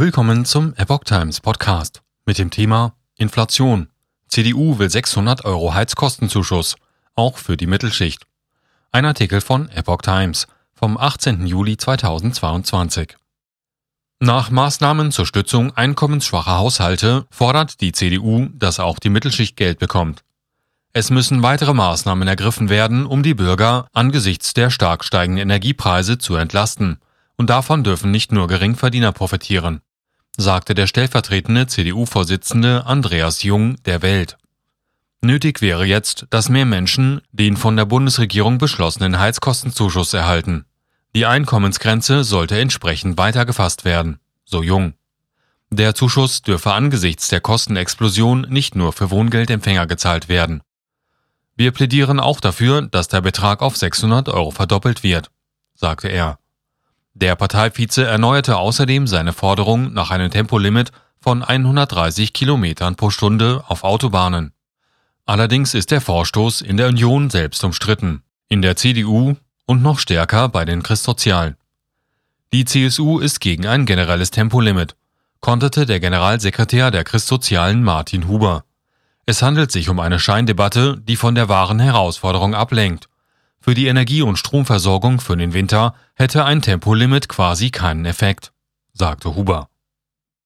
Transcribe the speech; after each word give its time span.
Willkommen 0.00 0.44
zum 0.44 0.74
Epoch 0.76 1.02
Times 1.02 1.40
Podcast 1.40 2.02
mit 2.24 2.38
dem 2.38 2.50
Thema 2.50 2.94
Inflation. 3.16 3.88
CDU 4.28 4.78
will 4.78 4.88
600 4.88 5.44
Euro 5.44 5.74
Heizkostenzuschuss, 5.74 6.76
auch 7.16 7.36
für 7.36 7.56
die 7.56 7.66
Mittelschicht. 7.66 8.22
Ein 8.92 9.06
Artikel 9.06 9.40
von 9.40 9.68
Epoch 9.70 10.02
Times 10.02 10.46
vom 10.72 10.96
18. 10.96 11.48
Juli 11.48 11.76
2022. 11.78 13.16
Nach 14.20 14.50
Maßnahmen 14.50 15.10
zur 15.10 15.26
Stützung 15.26 15.76
einkommensschwacher 15.76 16.58
Haushalte 16.58 17.26
fordert 17.28 17.80
die 17.80 17.90
CDU, 17.90 18.50
dass 18.54 18.78
auch 18.78 19.00
die 19.00 19.10
Mittelschicht 19.10 19.56
Geld 19.56 19.80
bekommt. 19.80 20.22
Es 20.92 21.10
müssen 21.10 21.42
weitere 21.42 21.74
Maßnahmen 21.74 22.28
ergriffen 22.28 22.68
werden, 22.68 23.04
um 23.04 23.24
die 23.24 23.34
Bürger 23.34 23.88
angesichts 23.92 24.54
der 24.54 24.70
stark 24.70 25.02
steigenden 25.02 25.42
Energiepreise 25.42 26.18
zu 26.18 26.36
entlasten. 26.36 27.00
Und 27.36 27.50
davon 27.50 27.82
dürfen 27.82 28.12
nicht 28.12 28.30
nur 28.30 28.46
Geringverdiener 28.46 29.10
profitieren 29.10 29.80
sagte 30.38 30.74
der 30.74 30.86
stellvertretende 30.86 31.66
CDU-Vorsitzende 31.66 32.86
Andreas 32.86 33.42
Jung 33.42 33.76
der 33.82 34.02
Welt. 34.02 34.38
Nötig 35.20 35.60
wäre 35.60 35.84
jetzt, 35.84 36.26
dass 36.30 36.48
mehr 36.48 36.64
Menschen 36.64 37.20
den 37.32 37.56
von 37.56 37.76
der 37.76 37.86
Bundesregierung 37.86 38.58
beschlossenen 38.58 39.18
Heizkostenzuschuss 39.18 40.14
erhalten. 40.14 40.64
Die 41.16 41.26
Einkommensgrenze 41.26 42.22
sollte 42.22 42.58
entsprechend 42.58 43.18
weitergefasst 43.18 43.84
werden, 43.84 44.20
so 44.44 44.62
Jung. 44.62 44.94
Der 45.70 45.96
Zuschuss 45.96 46.42
dürfe 46.42 46.72
angesichts 46.72 47.26
der 47.28 47.40
Kostenexplosion 47.40 48.42
nicht 48.48 48.76
nur 48.76 48.92
für 48.92 49.10
Wohngeldempfänger 49.10 49.88
gezahlt 49.88 50.28
werden. 50.28 50.62
Wir 51.56 51.72
plädieren 51.72 52.20
auch 52.20 52.38
dafür, 52.38 52.82
dass 52.82 53.08
der 53.08 53.22
Betrag 53.22 53.60
auf 53.60 53.76
600 53.76 54.28
Euro 54.28 54.52
verdoppelt 54.52 55.02
wird, 55.02 55.32
sagte 55.74 56.06
er. 56.06 56.38
Der 57.20 57.34
Parteivize 57.34 58.04
erneuerte 58.04 58.58
außerdem 58.58 59.08
seine 59.08 59.32
Forderung 59.32 59.92
nach 59.92 60.12
einem 60.12 60.30
Tempolimit 60.30 60.92
von 61.20 61.42
130 61.42 62.32
Kilometern 62.32 62.94
pro 62.94 63.10
Stunde 63.10 63.64
auf 63.66 63.82
Autobahnen. 63.82 64.52
Allerdings 65.26 65.74
ist 65.74 65.90
der 65.90 66.00
Vorstoß 66.00 66.60
in 66.60 66.76
der 66.76 66.86
Union 66.86 67.28
selbst 67.28 67.64
umstritten, 67.64 68.22
in 68.48 68.62
der 68.62 68.76
CDU 68.76 69.34
und 69.66 69.82
noch 69.82 69.98
stärker 69.98 70.48
bei 70.48 70.64
den 70.64 70.84
Christsozialen. 70.84 71.56
Die 72.52 72.64
CSU 72.64 73.18
ist 73.18 73.40
gegen 73.40 73.66
ein 73.66 73.84
generelles 73.84 74.30
Tempolimit, 74.30 74.94
konterte 75.40 75.86
der 75.86 75.98
Generalsekretär 75.98 76.92
der 76.92 77.02
Christsozialen 77.02 77.82
Martin 77.82 78.28
Huber. 78.28 78.62
Es 79.26 79.42
handelt 79.42 79.72
sich 79.72 79.88
um 79.88 79.98
eine 79.98 80.20
Scheindebatte, 80.20 80.96
die 80.98 81.16
von 81.16 81.34
der 81.34 81.48
wahren 81.48 81.80
Herausforderung 81.80 82.54
ablenkt 82.54 83.08
für 83.60 83.74
die 83.74 83.86
Energie- 83.86 84.22
und 84.22 84.36
Stromversorgung 84.36 85.20
für 85.20 85.36
den 85.36 85.52
Winter 85.52 85.94
hätte 86.14 86.44
ein 86.44 86.62
Tempolimit 86.62 87.28
quasi 87.28 87.70
keinen 87.70 88.04
Effekt, 88.04 88.52
sagte 88.92 89.34
Huber. 89.34 89.68